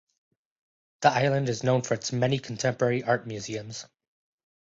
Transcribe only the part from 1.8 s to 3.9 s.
for its many contemporary art museums.